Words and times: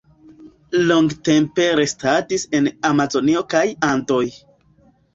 Longtempe 0.91 1.69
restadis 1.81 2.49
en 2.61 2.73
Amazonio 2.93 3.47
kaj 3.55 3.65
Andoj. 3.93 4.27